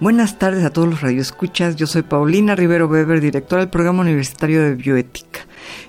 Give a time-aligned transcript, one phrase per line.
[0.00, 1.74] Buenas tardes a todos los radioescuchas.
[1.74, 5.40] Yo soy Paulina Rivero Weber, directora del Programa Universitario de Bioética.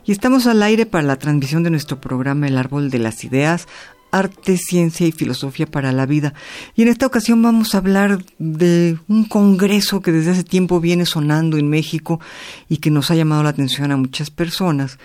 [0.03, 3.67] Y estamos al aire para la transmisión de nuestro programa El Árbol de las Ideas,
[4.09, 6.33] Arte, Ciencia y Filosofía para la Vida.
[6.75, 11.05] Y en esta ocasión vamos a hablar de un congreso que desde hace tiempo viene
[11.05, 12.19] sonando en México
[12.67, 14.97] y que nos ha llamado la atención a muchas personas.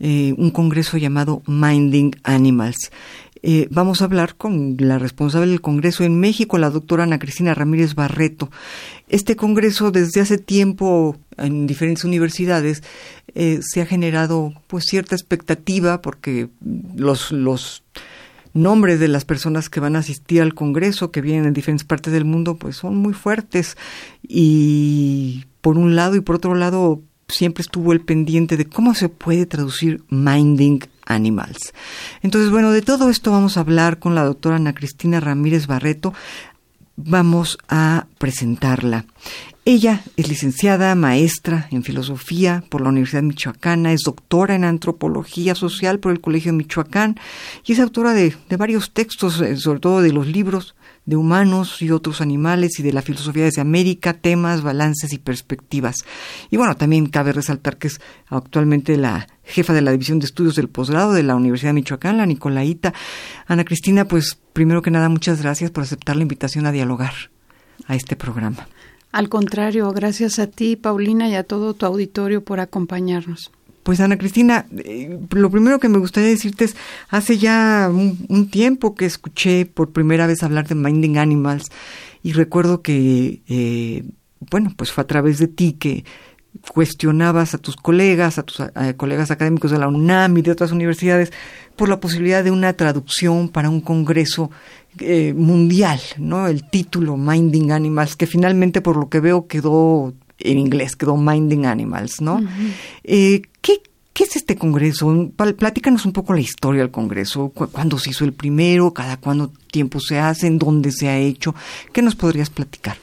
[0.00, 2.90] Eh, un congreso llamado Minding Animals.
[3.42, 7.54] Eh, vamos a hablar con la responsable del Congreso en México, la doctora Ana Cristina
[7.54, 8.50] Ramírez Barreto.
[9.08, 12.82] Este Congreso desde hace tiempo en diferentes universidades
[13.34, 16.48] eh, se ha generado pues cierta expectativa porque
[16.94, 17.82] los, los
[18.52, 22.12] nombres de las personas que van a asistir al Congreso, que vienen en diferentes partes
[22.12, 23.76] del mundo, pues son muy fuertes
[24.22, 29.08] y por un lado y por otro lado siempre estuvo el pendiente de cómo se
[29.08, 31.72] puede traducir minding animals.
[32.22, 36.14] Entonces, bueno, de todo esto vamos a hablar con la doctora Ana Cristina Ramírez Barreto.
[36.96, 39.06] Vamos a presentarla.
[39.64, 46.00] Ella es licenciada, maestra en filosofía por la Universidad Michoacana, es doctora en antropología social
[46.00, 47.20] por el Colegio Michoacán
[47.64, 50.74] y es autora de, de varios textos, eh, sobre todo de los libros
[51.10, 55.96] de humanos y otros animales y de la filosofía desde América, temas, balances y perspectivas.
[56.50, 60.54] Y bueno, también cabe resaltar que es actualmente la jefa de la División de Estudios
[60.54, 62.94] del Posgrado de la Universidad de Michoacán, la Nicolaita.
[63.46, 67.12] Ana Cristina, pues primero que nada, muchas gracias por aceptar la invitación a dialogar
[67.86, 68.68] a este programa.
[69.12, 73.50] Al contrario, gracias a ti, Paulina, y a todo tu auditorio por acompañarnos.
[73.82, 76.76] Pues Ana Cristina, eh, lo primero que me gustaría decirte es,
[77.08, 81.70] hace ya un, tiempo que escuché por primera vez hablar de Minding Animals
[82.22, 84.04] y recuerdo que, eh,
[84.50, 86.04] bueno, pues fue a través de ti que
[86.72, 88.60] cuestionabas a tus colegas, a tus
[88.96, 91.32] colegas académicos de la UNAM y de otras universidades
[91.76, 94.50] por la posibilidad de una traducción para un congreso
[94.98, 96.46] eh, mundial, ¿no?
[96.46, 101.66] El título Minding Animals, que finalmente por lo que veo quedó en inglés, quedó Minding
[101.66, 102.42] Animals, ¿no?
[103.04, 103.42] eh,
[104.20, 105.30] ¿qué, ¿Qué es este congreso?
[105.56, 109.98] Platícanos un poco la historia del congreso, cuándo se hizo el primero, cada cuánto tiempo
[110.00, 111.54] se hace, en dónde se ha hecho,
[111.92, 112.96] ¿qué nos podrías platicar?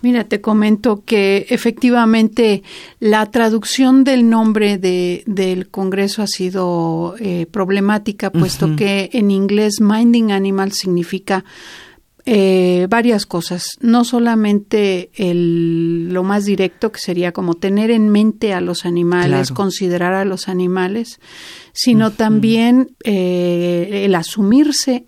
[0.00, 2.62] Mira, te comento que efectivamente
[3.00, 9.80] la traducción del nombre de, del Congreso ha sido eh, problemática, puesto que en inglés
[9.80, 11.44] Minding Animal significa
[12.26, 18.54] eh, varias cosas, no solamente el, lo más directo que sería como tener en mente
[18.54, 21.20] a los animales, considerar a los animales,
[21.72, 25.04] sino también eh, el asumirse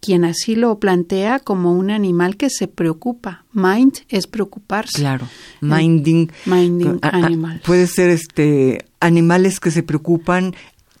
[0.00, 3.44] quien así lo plantea como un animal que se preocupa.
[3.52, 4.98] Mind es preocuparse.
[4.98, 5.28] Claro,
[5.60, 6.30] minding.
[6.46, 7.60] Minding animal.
[7.64, 10.54] Puede ser este animales que se preocupan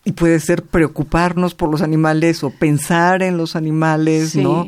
[0.04, 4.66] y puede ser preocuparnos por los animales o pensar en los animales, ¿no?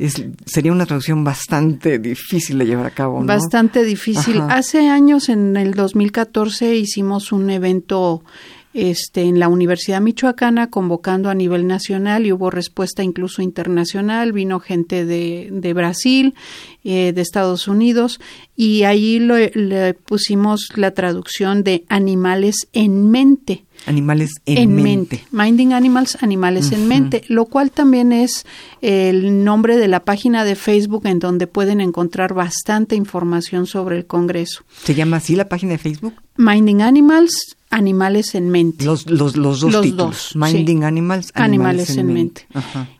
[0.00, 3.20] Es, sería una traducción bastante difícil de llevar a cabo.
[3.20, 3.26] ¿no?
[3.26, 4.40] Bastante difícil.
[4.48, 8.24] Hace años, en el 2014, hicimos un evento
[8.72, 14.32] este, en la Universidad Michoacana convocando a nivel nacional y hubo respuesta incluso internacional.
[14.32, 16.34] Vino gente de, de Brasil,
[16.82, 18.20] eh, de Estados Unidos
[18.56, 23.64] y ahí le pusimos la traducción de animales en mente.
[23.86, 25.24] Animales en, mente.
[25.30, 28.44] Minding Animals, animales en mente, lo cual también es
[28.82, 34.06] el nombre de la página de Facebook en donde pueden encontrar bastante información sobre el
[34.06, 34.64] Congreso.
[34.84, 36.14] ¿Se llama así la página de Facebook?
[36.36, 38.84] Minding Animals, Animales en Mente.
[38.84, 40.32] Los, los, los dos títulos.
[40.34, 42.48] Minding Animals, Animales, en, Mente.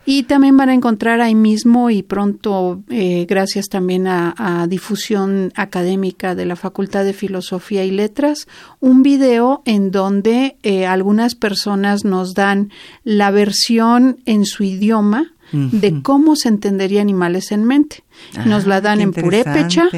[0.05, 6.35] Y también van a encontrar ahí mismo y pronto, eh, gracias también a, difusión académica
[6.35, 8.47] de la Facultad de Filosofía y Letras,
[8.79, 12.71] un video en donde eh, algunas personas nos dan
[13.03, 18.03] la versión en su idioma de cómo se entendería Animales en Mente.
[18.45, 19.89] nos la ah, dan en purépecha,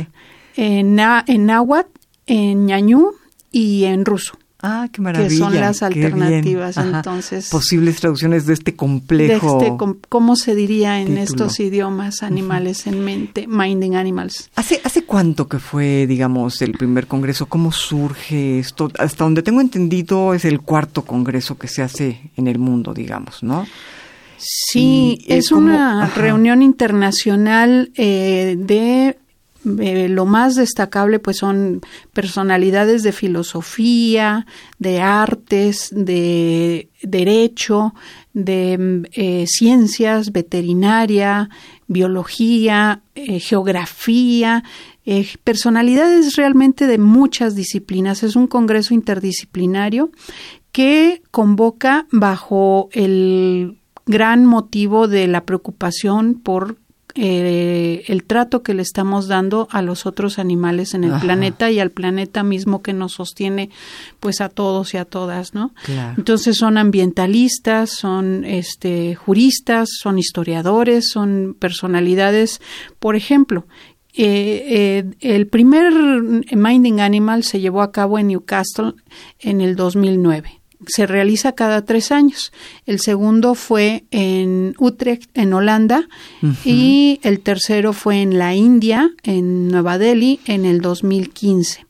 [0.56, 1.92] en, en náhuatl,
[2.26, 3.12] en ñañú
[3.52, 4.34] y en ruso.
[4.66, 5.30] Ah, qué maravilla.
[5.30, 7.50] Que son las alternativas, entonces.
[7.50, 9.60] Posibles traducciones de este complejo.
[9.60, 13.46] De este, ¿Cómo se diría en estos idiomas animales en mente?
[13.46, 14.50] Minding Animals.
[14.56, 17.48] ¿Hace, ¿Hace cuánto que fue, digamos, el primer congreso?
[17.48, 18.90] ¿Cómo surge esto?
[18.98, 23.44] Hasta donde tengo entendido es el cuarto congreso que se hace en el mundo, digamos,
[23.44, 23.66] ¿no?
[24.38, 29.18] Sí, es una reunión internacional eh, de
[29.80, 31.82] eh, lo más destacable pues son
[32.12, 34.46] personalidades de filosofía,
[34.78, 37.94] de artes, de derecho,
[38.34, 41.50] de eh, ciencias, veterinaria,
[41.88, 44.64] biología, eh, geografía,
[45.44, 48.24] personalidades realmente de muchas disciplinas.
[48.24, 50.12] Es un congreso interdisciplinario
[50.72, 56.78] que convoca bajo el gran motivo de la preocupación por
[57.16, 61.80] eh, el trato que le estamos dando a los otros animales en el planeta y
[61.80, 63.70] al planeta mismo que nos sostiene
[64.20, 65.76] pues a todos y a todas, ¿no?
[66.18, 72.62] Entonces son ambientalistas, son este juristas, son historiadores, son personalidades,
[73.00, 73.68] por ejemplo,
[74.16, 78.94] eh, eh, el primer Minding Animal se llevó a cabo en Newcastle
[79.40, 82.52] en el 2009 se realiza cada tres años.
[82.86, 86.08] El segundo fue en Utrecht, en Holanda,
[86.66, 91.86] y el tercero fue en la India, en Nueva Delhi, en el 2015.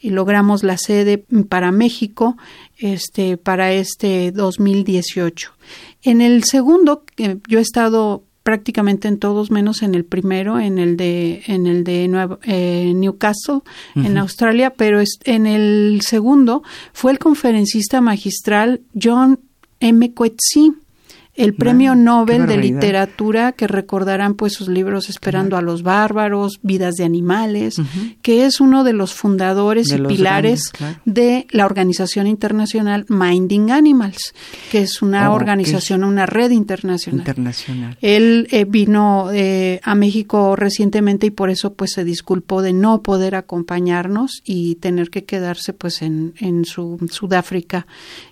[0.00, 2.36] Y logramos la sede para México
[2.78, 5.52] este, para este 2018.
[6.02, 7.02] En el segundo,
[7.48, 11.84] yo he estado prácticamente en todos menos en el primero, en el de en el
[11.84, 12.10] de
[12.44, 13.60] eh, Newcastle,
[13.94, 16.62] en Australia, pero en el segundo
[16.94, 19.38] fue el conferencista magistral John
[19.80, 20.14] M.
[20.14, 20.72] Coetzee
[21.38, 26.96] el premio Nobel de literatura que recordarán pues sus libros Esperando a los bárbaros, Vidas
[26.96, 27.80] de animales,
[28.22, 30.72] que es uno de los fundadores y pilares
[31.04, 34.34] de la organización internacional Minding Animals,
[34.70, 37.20] que es una organización, una red internacional.
[37.20, 37.98] internacional.
[38.00, 43.02] Él eh, vino eh, a México recientemente y por eso pues se disculpó de no
[43.02, 47.86] poder acompañarnos y tener que quedarse pues en, en su Sudáfrica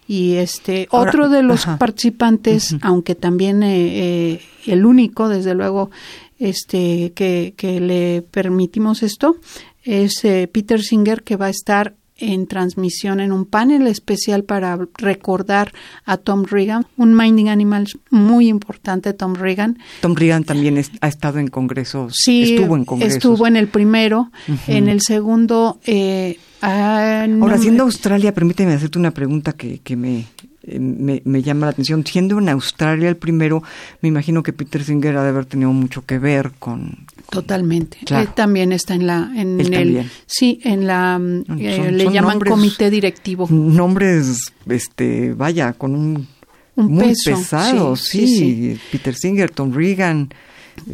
[0.09, 5.91] y este otro de los participantes, aunque también eh, eh, el único, desde luego,
[6.39, 9.37] este que, que le permitimos esto,
[9.83, 14.79] es eh, Peter Singer que va a estar en transmisión en un panel especial para
[14.97, 15.73] recordar
[16.05, 19.79] a Tom Regan, un Minding Animals muy importante, Tom Regan.
[20.01, 23.17] Tom Regan también ha estado en congresos, sí, estuvo en congresos.
[23.17, 24.31] Estuvo en el primero,
[24.67, 25.79] en el segundo...
[25.85, 30.27] Eh, ah, Ahora, siendo Australia, permíteme hacerte una pregunta que, que me,
[30.63, 32.05] eh, me, me, llama la atención.
[32.05, 33.63] Siendo en Australia el primero,
[34.03, 37.07] me imagino que Peter Singer ha de haber tenido mucho que ver con...
[37.31, 37.99] Totalmente.
[38.09, 39.31] Él también está en la...
[39.37, 41.21] En el, sí, en la...
[41.59, 43.47] Eh, le llaman comité directivo.
[43.51, 46.29] Nombres, este, vaya, con un...
[46.75, 50.31] muy pesado, sí, Peter Singer, Tom Regan...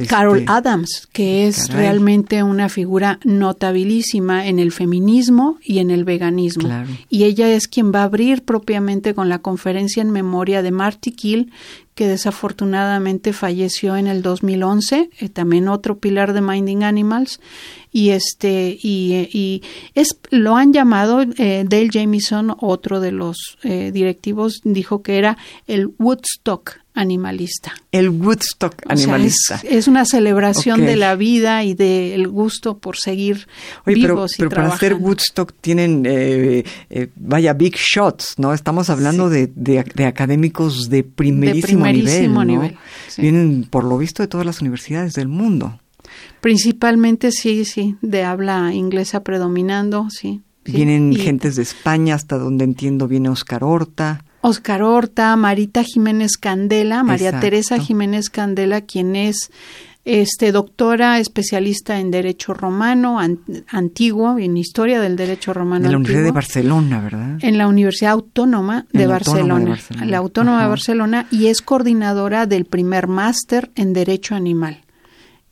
[0.09, 6.05] Carol este, Adams, que es realmente una figura notabilísima en el feminismo y en el
[6.05, 6.69] veganismo.
[7.09, 11.13] Y ella es quien va a abrir propiamente con la conferencia en memoria de Marty
[11.13, 11.53] Kill,
[11.95, 17.39] que desafortunadamente falleció en el 2011, eh, también otro pilar de Minding Animals,
[17.93, 19.63] y este y,
[19.95, 25.37] es lo han llamado eh, Dale Jamieson, otro de los eh, directivos, dijo que era
[25.67, 27.73] el Woodstock animalista.
[27.91, 29.61] El Woodstock animalista.
[29.63, 33.47] es, una celebración de la vida y del gusto por seguir
[33.87, 38.53] vivos pero, y pero para hacer Woodstock tienen, eh, eh, vaya, big shots, ¿no?
[38.53, 41.87] Estamos hablando de, de, académicos de primerísimo,
[42.45, 42.77] nivel,
[43.17, 45.79] Vienen, por lo visto, de todas las universidades del mundo.
[46.41, 50.43] Principalmente, sí, sí, de habla inglesa predominando, sí.
[50.65, 54.25] Vienen gentes de España, hasta donde entiendo viene Oscar Horta.
[54.43, 59.51] Oscar Horta, Marita Jiménez Candela, María Teresa Jiménez Candela, quien es
[60.05, 63.21] este doctora especialista en derecho romano
[63.69, 65.87] antiguo, en historia del derecho romano.
[65.87, 67.39] En la Universidad de Barcelona, ¿verdad?
[67.41, 73.07] En la Universidad Autónoma de, Barcelona, la Autónoma de Barcelona, y es coordinadora del primer
[73.07, 74.82] máster en derecho animal.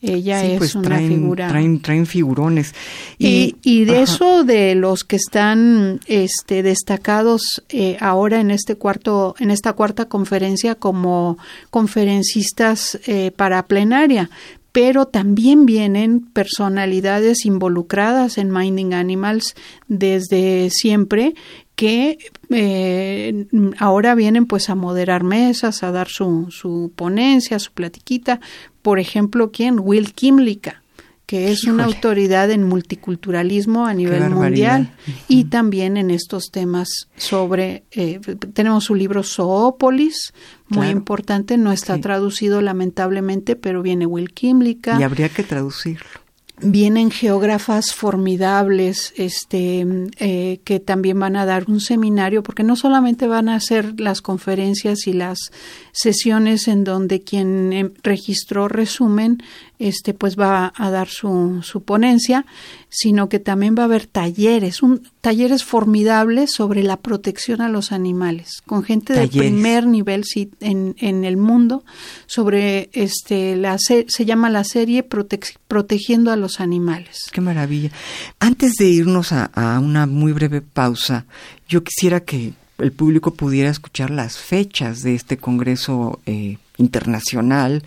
[0.03, 1.49] Ella es pues una figura.
[1.49, 2.75] Traen, traen figurones.
[3.19, 9.35] Y, y, de eso, de los que están este, destacados eh, ahora en este cuarto,
[9.39, 11.37] en esta cuarta conferencia como
[11.69, 14.31] conferencistas eh, para plenaria,
[14.73, 19.55] pero también vienen personalidades involucradas en Minding Animals
[19.89, 21.35] desde siempre
[21.75, 22.19] que
[22.51, 23.47] eh,
[23.79, 28.41] ahora vienen pues a moderar mesas, a dar su, su ponencia, su platiquita.
[28.83, 29.81] Por ejemplo, ¿quién?
[29.81, 30.83] Will Kimlicka,
[31.31, 34.93] que es una autoridad en multiculturalismo a nivel mundial.
[35.29, 38.19] Y también en estos temas sobre, eh,
[38.53, 40.35] tenemos su libro Zoopolis,
[40.71, 44.99] muy importante, no está traducido lamentablemente, pero viene Will Kimlicka.
[44.99, 46.09] Y habría que traducirlo.
[46.63, 49.87] vienen geógrafas formidables este
[50.19, 54.21] eh, que también van a dar un seminario porque no solamente van a hacer las
[54.21, 55.39] conferencias y las
[55.93, 59.39] sesiones en donde quien em, registró resumen
[59.81, 62.47] este pues va a dar su, su ponencia
[62.89, 67.91] sino que también va a haber talleres un talleres formidables sobre la protección a los
[67.91, 71.85] animales con gente de primer nivel sí, en, en el mundo
[72.27, 77.31] sobre este la se llama la serie protegiendo a los animales.
[77.33, 77.91] Qué maravilla.
[78.39, 81.27] Antes de irnos a, una muy breve pausa,
[81.69, 87.85] yo quisiera que el público pudiera escuchar las fechas de este Congreso eh, Internacional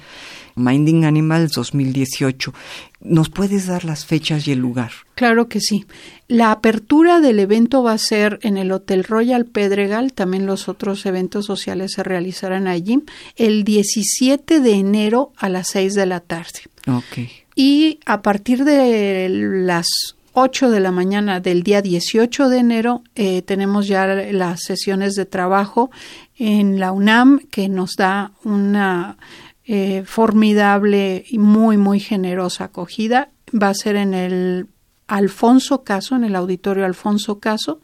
[0.56, 2.54] Minding Animals 2018.
[3.02, 4.92] ¿Nos puedes dar las fechas y el lugar?
[5.16, 5.86] Claro que sí.
[6.28, 10.14] La apertura del evento va a ser en el Hotel Royal Pedregal.
[10.14, 13.04] También los otros eventos sociales se realizarán allí
[13.36, 16.62] el 17 de enero a las 6 de la tarde.
[16.88, 17.30] Ok.
[17.56, 19.88] Y a partir de las
[20.34, 25.26] 8 de la mañana del día 18 de enero eh, tenemos ya las sesiones de
[25.26, 25.92] trabajo
[26.38, 29.18] en la UNAM que nos da una
[29.66, 33.30] eh, formidable y muy, muy generosa acogida.
[33.54, 34.68] Va a ser en el
[35.08, 37.80] Alfonso Caso, en el auditorio Alfonso Caso.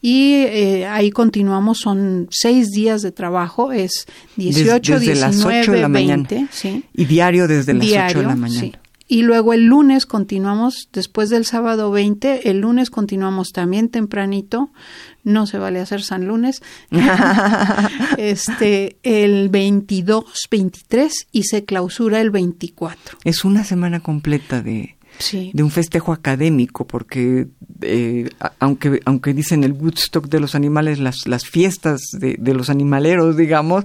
[0.00, 6.46] Y eh, ahí continuamos, son seis días de trabajo, es 18, desde 19, las 20.
[6.52, 6.84] ¿sí?
[6.94, 8.78] Y diario desde las 8 de la mañana.
[9.10, 14.70] Y luego el lunes continuamos, después del sábado 20, el lunes continuamos también tempranito,
[15.24, 16.62] no se vale hacer San Lunes,
[18.18, 23.18] este, el 22, 23 y se clausura el 24.
[23.24, 24.96] Es una semana completa de,
[25.32, 27.48] de un festejo académico, porque
[27.80, 32.68] eh, aunque, aunque dicen el Woodstock de los animales, las, las fiestas de, de los
[32.68, 33.84] animaleros, digamos,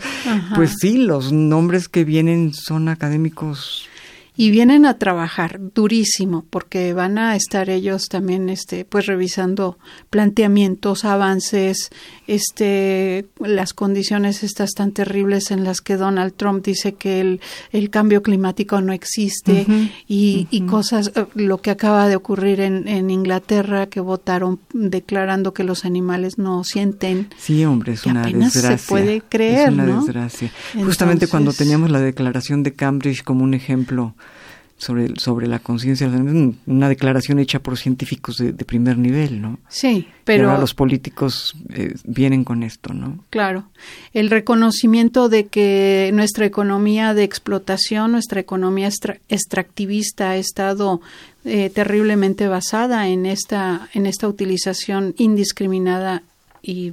[0.53, 3.87] pues sí, los nombres que vienen son académicos
[4.35, 9.77] y vienen a trabajar durísimo porque van a estar ellos también este pues revisando
[10.09, 11.91] planteamientos avances
[12.25, 17.89] este las condiciones estas tan terribles en las que Donald Trump dice que el, el
[17.89, 19.65] cambio climático no existe
[20.07, 25.53] y, y, cosas eh, lo que acaba de ocurrir en, en, Inglaterra que votaron declarando
[25.53, 27.29] que los animales no sienten.
[27.37, 30.51] Sí hombre es una desgracia se puede creer es una desgracia.
[30.83, 34.15] Justamente cuando teníamos la declaración de Cambridge como un ejemplo
[34.83, 39.59] sobre, sobre la conciencia, una declaración hecha por científicos de, primer nivel, ¿no?
[39.69, 40.57] Sí, pero...
[40.57, 43.23] los políticos eh, vienen con esto, ¿no?
[43.29, 43.65] Claro.
[44.13, 48.89] El reconocimiento de que nuestra economía de explotación, nuestra economía
[49.29, 51.01] extractivista ha estado
[51.45, 56.23] eh, terriblemente basada en esta, en esta utilización indiscriminada
[56.65, 56.91] y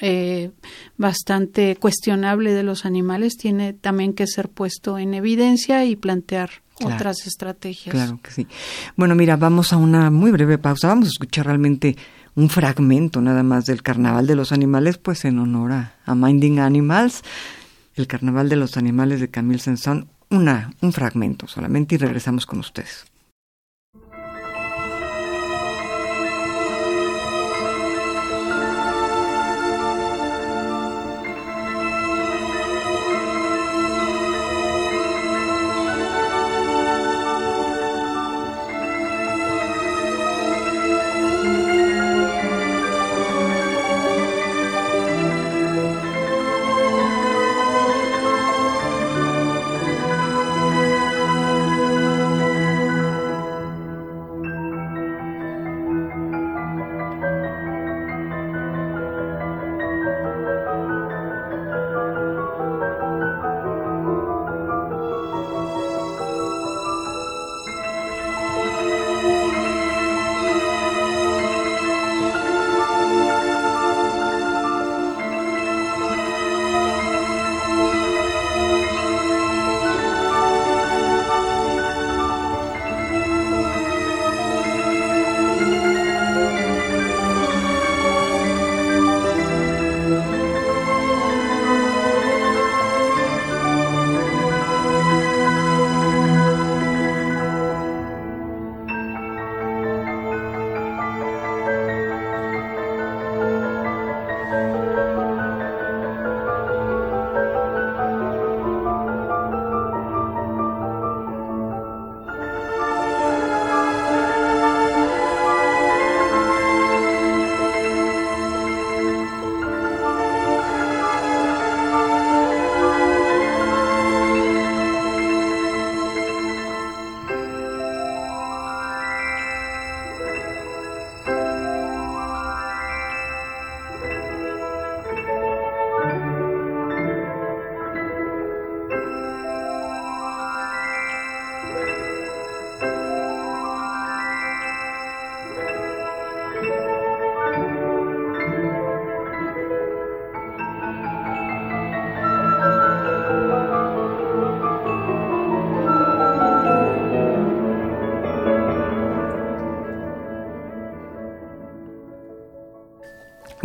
[0.00, 0.50] eh,
[0.98, 6.50] bastante cuestionable de los animales tiene también que ser puesto en evidencia y plantear
[6.84, 7.94] otras estrategias.
[7.94, 8.48] Claro que sí.
[8.96, 10.88] Bueno, mira, vamos a una muy breve pausa.
[10.88, 11.96] Vamos a escuchar realmente
[12.34, 17.22] un fragmento nada más del Carnaval de los Animales, pues en honor a, Minding Animals,
[17.94, 22.58] el Carnaval de los Animales de Camille Saint-Saëns, una, un fragmento solamente y regresamos con
[22.58, 23.04] ustedes.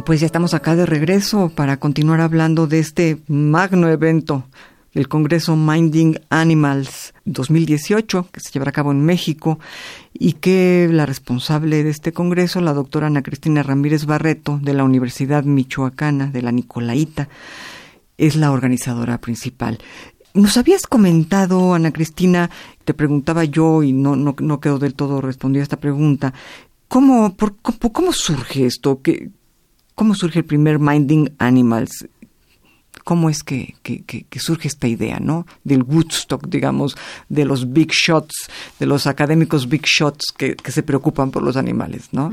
[0.08, 4.46] Pues ya estamos acá de regreso para continuar hablando de este magno evento,
[4.94, 9.60] el Congreso Minding Animals 2018, que se llevará a cabo en México,
[10.14, 14.86] y que la responsable de este Congreso, la doctora Ana Cristina Ramírez Barreto, de la
[14.86, 17.28] Universidad Michoacana, de la Nicolaita,
[18.18, 19.78] es la organizadora principal.
[20.34, 22.50] Nos habías comentado, Ana Cristina,
[22.86, 26.34] te preguntaba yo y no, no, no quedó del todo respondida esta pregunta,
[26.88, 29.02] ¿cómo, por, cómo, surge esto?
[29.02, 29.32] ¿Qué,
[29.98, 32.08] ¿Cómo surge el primer Minding Animals?
[33.04, 33.74] ¿Cómo es que,
[34.40, 35.48] surge esta idea, no?
[35.64, 36.96] Del Woodstock, digamos,
[37.30, 38.48] de los big shots,
[38.80, 42.32] de los académicos big shots que, se preocupan por los animales, ¿no?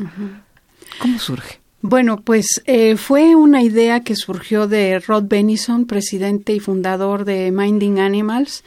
[0.99, 1.59] ¿Cómo surge?
[1.81, 7.51] Bueno, pues eh, fue una idea que surgió de Rod Benison, presidente y fundador de
[7.51, 8.63] Minding Animals,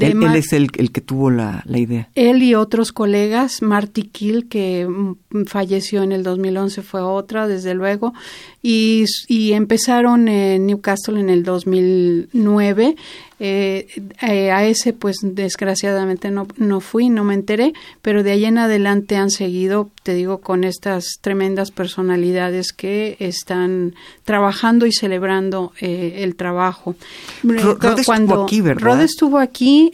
[0.00, 2.08] él, es el, el, que tuvo la, la, idea.
[2.14, 7.74] Él y otros colegas, Marty Kill, que mm, falleció en el 2011, fue otra, desde
[7.74, 8.14] luego,
[8.62, 12.96] y, y empezaron en Newcastle en el 2009
[13.40, 13.86] eh,
[14.20, 18.58] eh, a ese pues desgraciadamente no, no fui, no me enteré, pero de ahí en
[18.58, 26.16] adelante han seguido, te digo, con estas tremendas personalidades que están trabajando y celebrando eh,
[26.18, 26.96] el trabajo.
[27.44, 28.82] Rod estuvo aquí, ¿verdad?
[28.82, 29.92] Rod estuvo aquí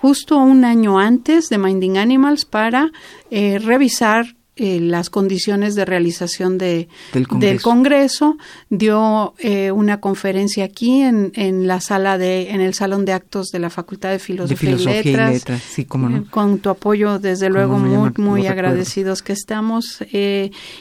[0.00, 2.90] justo un año antes de Minding Animals para
[3.30, 8.38] revisar eh, las condiciones de realización de, del, Congreso.
[8.70, 13.48] dio eh, una conferencia aquí en, en, la sala de en el salón de actos
[13.48, 16.16] de la Facultad de Filosofía, y Letras, Sí, cómo no.
[16.16, 20.02] Eh, con tu apoyo desde luego muy muy agradecidos que estamos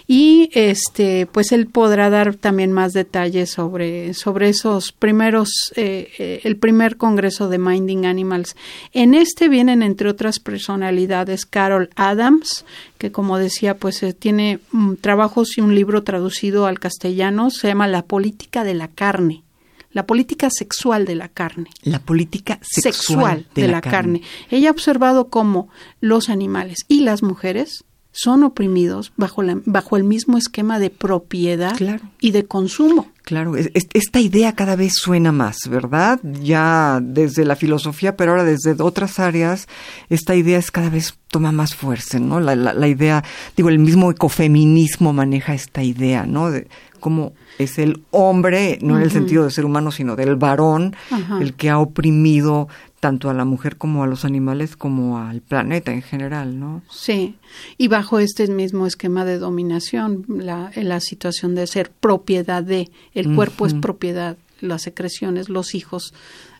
[0.08, 6.96] y este pues él podrá dar también más detalles sobre sobre esos primeros el primer
[6.96, 8.56] Congreso de Minding Animals.
[8.94, 12.64] En este vienen entre otras personalidades Carol Adams
[12.98, 17.68] que como decía, pues eh, tiene mm, trabajos y un libro traducido al castellano, se
[17.68, 19.44] llama La política de la carne.
[19.92, 21.70] La política sexual de la carne.
[21.84, 24.24] La política sexual, de, la, carne.
[24.50, 25.70] Ella ha observado cómo
[26.02, 27.85] los animales y las mujeres
[28.16, 31.76] son oprimidos bajo, la, bajo el mismo esquema de propiedad
[32.22, 33.12] y de consumo.
[33.24, 36.20] Claro, esta idea cada vez suena más, ¿verdad?
[36.24, 39.68] Ya desde la filosofía, pero ahora desde otras áreas,
[40.10, 42.40] esta idea es cada vez toma más fuerza, ¿no?
[42.40, 43.24] La, la, idea,
[43.58, 46.52] digo, el mismo ecofeminismo maneja esta idea, ¿no?
[46.52, 46.68] De
[47.02, 50.96] cómo es el hombre, no en el sentido de ser humano, sino del varón,
[51.42, 52.70] el que ha oprimido
[53.06, 56.82] tanto a la mujer como a los animales como al planeta en general, ¿no?
[56.90, 57.36] Sí,
[57.78, 63.36] y bajo este mismo esquema de dominación, la, la situación de ser propiedad de, el
[63.36, 66.16] cuerpo es propiedad, las secreciones, los hijos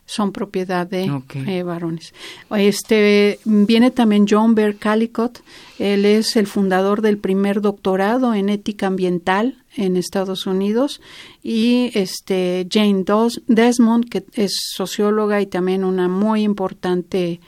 [0.06, 2.14] son propiedad de eh, varones.
[2.50, 5.40] Este viene también John Bear Calicott,
[5.78, 11.00] él es el fundador del primer doctorado en ética ambiental en Estados Unidos.
[11.42, 13.04] Y este Jane
[13.46, 17.40] Desmond que es socióloga y también una muy importante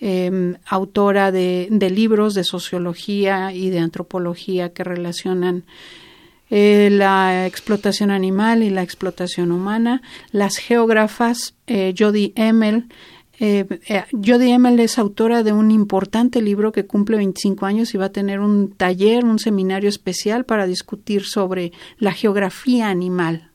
[0.00, 5.64] em, autora de, de, libros de sociología y de antropología que relacionan
[6.50, 12.86] eh, la explotación animal y la explotación humana, las geógrafas eh, Jody Emmel.
[13.38, 18.06] Eh, eh, Emmel es autora de un importante libro que cumple 25 años y va
[18.06, 23.45] a tener un taller, un seminario especial para discutir sobre la geografía animal.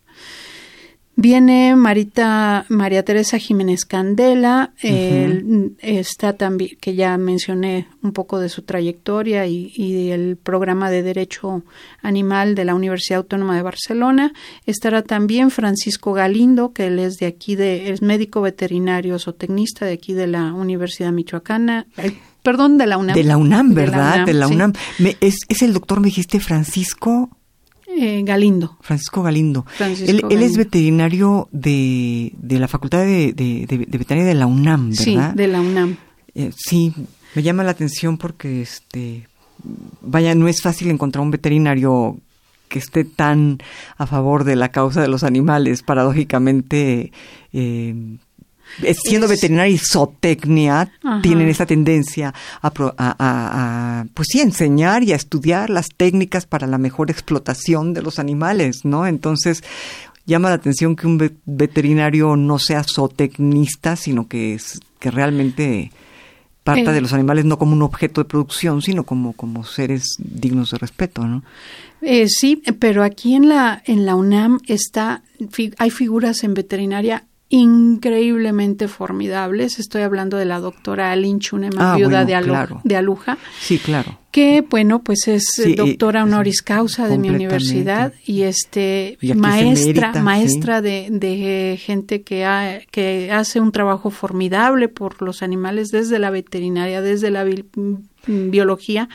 [1.17, 8.61] Viene Marita, María Teresa Jiménez Candela, está también, que ya mencioné un poco de su
[8.61, 11.63] trayectoria y, y, el programa de Derecho
[12.01, 14.33] Animal de la Universidad Autónoma de Barcelona.
[14.65, 19.93] Estará también Francisco Galindo, que él es de aquí, de, es médico veterinario zootecnista de
[19.93, 21.87] aquí de la Universidad Michoacana.
[22.41, 23.15] perdón, de la UNAM.
[23.15, 24.25] De la UNAM, ¿verdad?
[24.25, 24.73] De la UNAM.
[25.19, 27.29] es, es el doctor, me dijiste, Francisco.
[27.97, 28.77] Eh, Galindo.
[28.81, 29.65] Francisco Galindo.
[29.79, 35.31] él, es veterinario de, de la Facultad de, de, de, Veterinaria de la UNAM, ¿verdad?
[35.31, 35.97] Sí, de la UNAM.
[36.33, 36.93] Eh, sí,
[37.35, 39.27] me llama la atención porque, este,
[40.01, 42.17] vaya, no es fácil encontrar un veterinario
[42.69, 43.59] que esté tan
[43.97, 45.83] a favor de la causa de los animales.
[45.83, 47.11] Paradójicamente,
[47.51, 48.17] eh,
[49.03, 55.89] siendo veterinaria y zootecnia, tienen esa tendencia a, pues sí, enseñar y a estudiar las
[55.89, 59.07] técnicas para la mejor explotación de los animales, ¿no?
[59.07, 59.63] Entonces,
[60.25, 65.91] llama la atención que un veterinario no sea zootecnista, sino que, es, que realmente
[66.63, 70.71] parta de los animales no como un objeto de producción, sino como, como seres dignos
[70.71, 71.43] de respeto, ¿no?
[72.01, 75.23] Eh, sí, pero aquí en la, en la UNAM está,
[75.77, 79.77] hay figuras en veterinaria increíblemente formidables.
[79.77, 82.33] Estoy hablando de la doctora Alin Chunema, ah, viuda de,
[82.83, 83.37] de, Aluja.
[83.59, 84.17] Sí, claro.
[84.31, 91.09] Que bueno pues es doctora honoris causa de mi universidad y este maestra maestra de,
[91.11, 97.29] de, gente que que hace un trabajo formidable por los animales desde la veterinaria desde
[97.29, 97.45] la
[98.25, 99.09] biología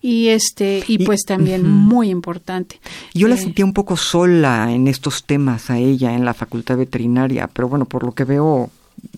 [0.00, 2.80] y este y, pues también muy importante.
[3.14, 6.76] Yo la eh, sentía un poco sola en estos temas a ella en la facultad
[6.76, 8.70] veterinaria, pero bueno, por lo que veo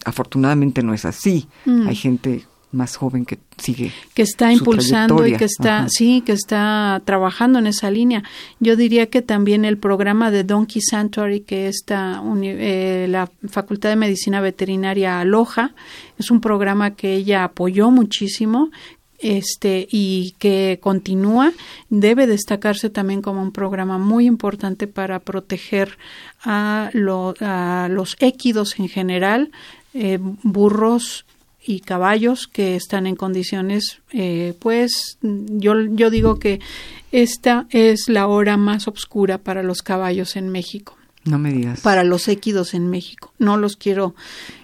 [0.05, 1.49] afortunadamente no es así.
[1.65, 1.89] Mm.
[1.89, 7.01] Hay gente más joven que sigue que está impulsando y que está sí que está
[7.05, 8.23] trabajando en esa línea.
[8.61, 13.97] Yo diría que también el programa de Donkey Sanctuary que está eh, la Facultad de
[13.97, 15.75] Medicina Veterinaria aloja
[16.19, 18.71] es un programa que ella apoyó muchísimo
[19.19, 21.53] este y que continúa.
[21.89, 25.97] Debe destacarse también como un programa muy importante para proteger
[26.43, 26.91] a,
[27.41, 29.51] a los équidos en general
[29.95, 31.25] eh, burros
[31.67, 36.61] y caballos que están en condiciones, eh, pues yo, yo digo que
[37.13, 40.97] esta es la hora más oscura para los caballos en México.
[41.25, 41.81] No me digas.
[41.81, 43.33] Para los équidos en México.
[43.39, 44.15] No los quiero.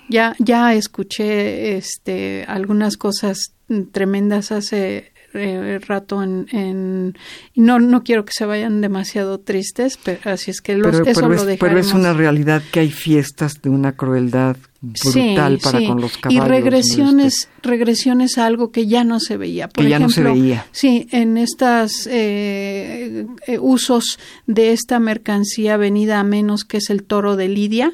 [0.09, 3.53] Ya, ya escuché este, algunas cosas
[3.93, 7.19] tremendas hace eh, rato en, en,
[7.55, 11.29] no no quiero que se vayan demasiado tristes pero así es que los, eso pero
[11.29, 16.01] lo es, pero es una realidad que hay fiestas de una crueldad brutal para con
[16.01, 19.69] los caballos y regresiones regresiones a algo que ya no se veía.
[19.69, 20.67] por que ya no se veía.
[20.73, 27.05] sí en estas eh, eh, usos de esta mercancía venida a menos que es el
[27.05, 27.93] toro de Lidia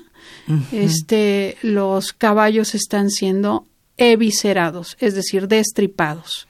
[0.73, 6.47] este los caballos están siendo eviscerados, es decir, destripados.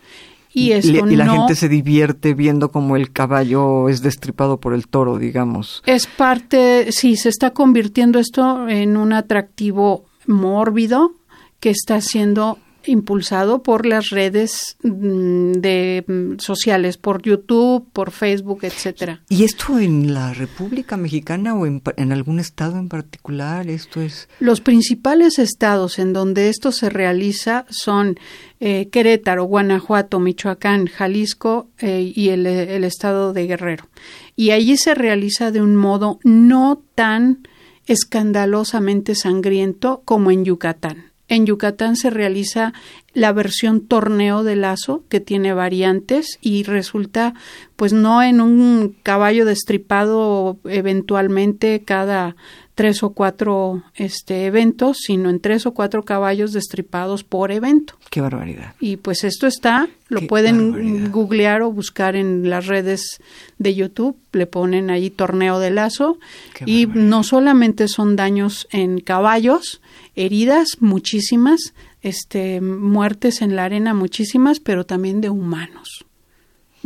[0.59, 0.73] Y,
[1.17, 5.83] la gente se divierte viendo cómo el caballo es destripado por el toro, digamos.
[5.85, 11.13] Es parte, sí, se está convirtiendo esto en un atractivo mórbido
[11.61, 12.57] que está siendo
[12.89, 19.23] impulsado por las redes mm, de mm, sociales, por YouTube, por Facebook, etcétera.
[19.29, 23.69] ¿Y esto en la República Mexicana o en, algún estado en particular?
[23.69, 28.19] Esto es los principales estados en donde esto se realiza son
[28.61, 33.89] eh, Querétaro, Guanajuato, Michoacán, Jalisco eh, y el, el estado de Guerrero.
[34.35, 37.47] Y allí se realiza de un modo no tan
[37.87, 41.16] escandalosamente sangriento como en Yucatán.
[41.29, 42.73] En Yucatán se realiza
[43.13, 47.35] la versión torneo de lazo que tiene variantes y resulta
[47.75, 52.37] pues no en un caballo destripado eventualmente cada
[52.77, 57.95] tres o cuatro este eventos, sino en tres o cuatro caballos destripados por evento.
[58.11, 58.75] Qué barbaridad.
[58.81, 63.19] Y pues esto está, lo pueden googlear o buscar en las redes
[63.59, 66.19] de YouTube, le ponen ahí torneo de lazo.
[66.67, 69.81] Y no solamente son daños en caballos,
[70.15, 76.06] heridas muchísimas, este, muertes en la arena muchísimas, pero también de humanos,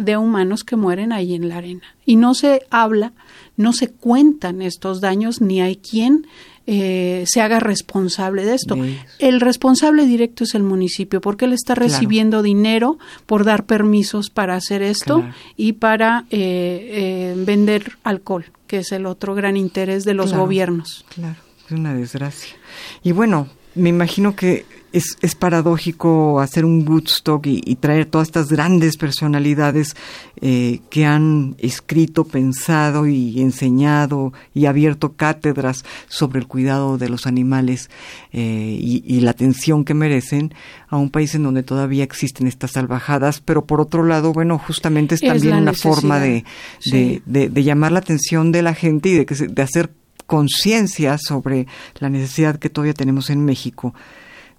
[0.00, 1.82] de humanos que mueren ahí en la arena.
[2.04, 3.12] Y no se habla,
[3.56, 6.26] no se cuentan estos daños, ni hay quien
[6.66, 8.76] eh, se haga responsable de esto.
[9.18, 14.54] El responsable directo es el municipio, porque él está recibiendo dinero por dar permisos para
[14.54, 15.24] hacer esto
[15.56, 21.04] y para eh, eh, vender alcohol, que es el otro gran interés de los gobiernos.
[21.08, 22.56] Claro, es una desgracia.
[23.02, 28.28] Y bueno, me imagino que es, es paradójico hacer un Woodstock y, y, traer todas
[28.28, 29.94] estas grandes personalidades
[30.40, 37.26] eh, que han escrito, pensado y enseñado y abierto cátedras sobre el cuidado de los
[37.26, 37.90] animales
[38.32, 40.52] eh, y, y, la atención que merecen
[40.88, 45.14] a un país en donde todavía existen estas salvajadas, pero por otro lado, bueno, justamente
[45.14, 46.44] es también una forma de,
[46.86, 49.90] de, de, de, llamar la atención de la gente y de, que de hacer
[50.30, 51.66] conciencia sobre
[51.98, 53.94] la necesidad que todavía tenemos en México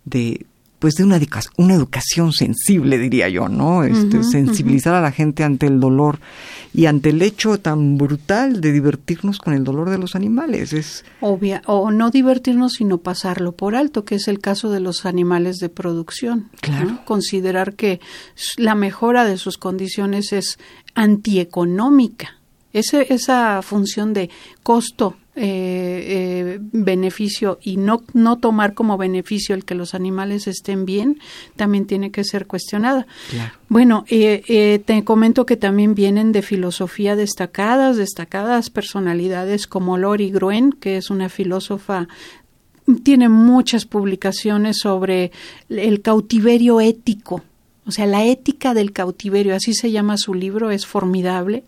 [0.04, 0.46] de
[0.80, 1.20] pues de una,
[1.58, 3.84] una educación sensible, diría yo, ¿no?
[3.84, 6.20] Este, sensibilizar a la gente ante el dolor
[6.74, 10.74] y ante el hecho tan brutal de divertirnos con el dolor de los animales.
[10.74, 15.06] Es obvia o no divertirnos sino pasarlo por alto, que es el caso de los
[15.06, 16.50] animales de producción.
[16.62, 17.00] Claro.
[17.06, 18.02] Considerar que
[18.58, 20.58] la mejora de sus condiciones es
[20.96, 22.40] antieconómica.
[22.74, 24.32] Ese, esa función de
[24.64, 26.04] costo eh,
[26.54, 31.20] eh, beneficio y no, no tomar como beneficio el que los animales estén bien,
[31.56, 33.08] también tiene que ser cuestionada.
[33.70, 40.32] Bueno, eh, eh, te comento que también vienen de filosofía destacadas, destacadas personalidades como Lori
[40.32, 42.10] Gruen, que es una filósofa
[43.04, 45.32] tiene muchas publicaciones sobre
[45.70, 47.42] el cautiverio ético,
[47.86, 51.64] o sea, la ética del cautiverio, así se llama su libro, es formidable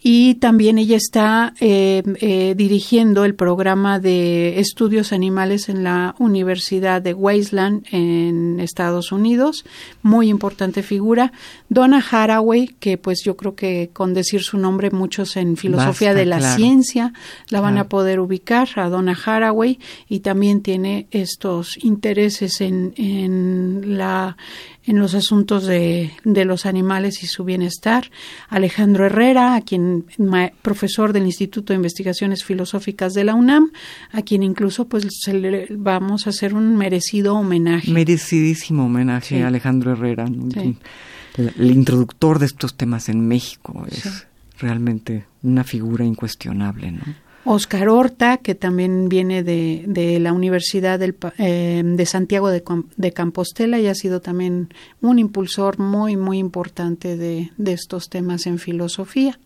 [0.00, 7.02] y también ella está eh, eh, dirigiendo el programa de estudios animales en la Universidad
[7.02, 9.64] de Wasteland en Estados Unidos,
[10.02, 11.32] muy importante figura.
[11.68, 16.26] Donna Haraway, que pues yo creo que con decir su nombre muchos en filosofía de
[16.26, 17.12] la ciencia
[17.48, 23.98] la van a poder ubicar, a Donna Haraway, y también tiene estos intereses en, en
[23.98, 24.36] la
[24.84, 28.10] en los asuntos de, de, los animales y su bienestar.
[28.48, 30.06] Alejandro Herrera, a quien
[30.62, 33.70] profesor del Instituto de Investigaciones Filosóficas de la UNAM,
[34.12, 37.90] a quien incluso pues le vamos a hacer un merecido homenaje.
[37.90, 40.26] Merecidísimo homenaje a Alejandro Herrera,
[41.36, 44.26] el, introductor de estos temas en México es
[44.58, 47.27] realmente una figura incuestionable, ¿no?
[47.50, 52.62] Oscar Horta, que también viene de, de la Universidad del, eh, de Santiago de,
[52.96, 58.46] de, Compostela y ha sido también un impulsor muy, muy importante de, de estos temas
[58.46, 59.38] en filosofía.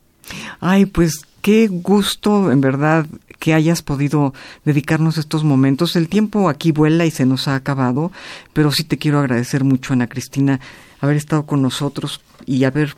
[0.58, 3.06] Ay, pues qué gusto, en verdad,
[3.38, 4.34] que hayas podido
[4.64, 5.94] dedicarnos estos momentos.
[5.94, 8.10] El tiempo aquí vuela y se nos ha acabado,
[8.52, 10.58] pero sí te quiero agradecer mucho, Ana Cristina,
[11.00, 12.96] haber estado con nosotros y haber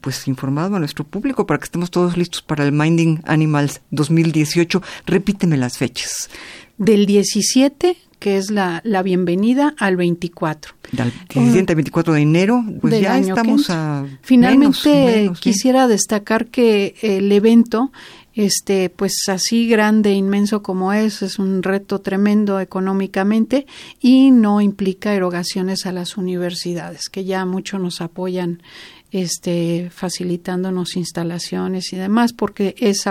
[0.00, 4.82] pues informado a nuestro público para que estemos todos listos para el Minding Animals 2018.
[5.06, 6.28] Repíteme las fechas.
[6.78, 10.74] Del 17 que es la, la bienvenida al 24.
[10.92, 17.30] Del 17 al 24 de enero, pues ya estamos a Finalmente quisiera destacar que el
[17.30, 17.92] evento
[18.36, 23.66] este pues así grande inmenso como es es un reto tremendo económicamente
[23.98, 28.62] y no implica erogaciones a las universidades que ya mucho nos apoyan
[29.10, 33.06] este, facilitándonos instalaciones y demás, porque es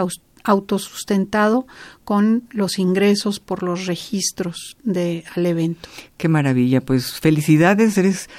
[0.45, 1.65] autosustentado
[2.03, 5.89] con los ingresos por los registros de, al evento.
[6.17, 8.29] Qué maravilla, pues felicidades, eres,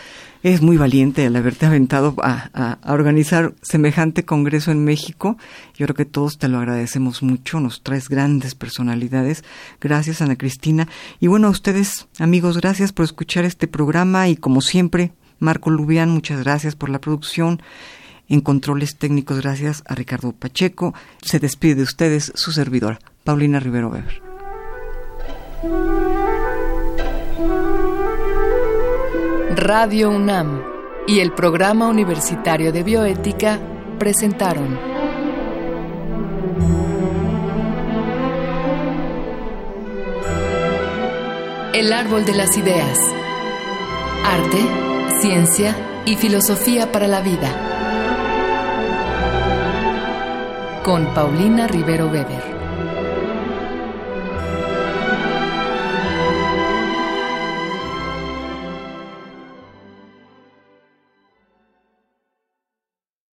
[0.43, 5.37] eres muy valiente al haberte aventado a, a, organizar semejante congreso en México.
[5.75, 9.43] Yo creo que todos te lo agradecemos mucho, nos traes grandes personalidades.
[9.81, 10.89] Gracias, Ana Cristina.
[11.19, 16.11] Y bueno, a ustedes, amigos, gracias por escuchar este programa y como siempre, Marco Lubián,
[16.11, 17.63] muchas gracias por la producción.
[18.29, 20.95] En controles técnicos, gracias a Ricardo Pacheco.
[21.23, 24.23] Se despide de ustedes su servidora, Paulina Rivero Weber.
[29.55, 30.63] Radio UNAM
[31.07, 33.61] y el Programa Universitario de Bioética
[33.99, 34.79] presentaron
[41.73, 42.99] El Árbol de las Ideas.
[44.25, 44.86] Arte
[45.21, 45.75] Ciencia
[46.05, 47.51] y Filosofía para la Vida.
[50.85, 52.56] Con Paulina Rivero Weber.